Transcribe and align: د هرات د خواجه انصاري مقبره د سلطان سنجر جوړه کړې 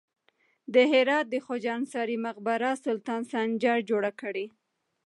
د 0.73 0.75
هرات 0.91 1.25
د 1.29 1.35
خواجه 1.45 1.71
انصاري 1.79 2.17
مقبره 2.25 2.69
د 2.75 2.81
سلطان 2.85 3.21
سنجر 3.31 3.77
جوړه 3.89 4.11
کړې 4.21 4.45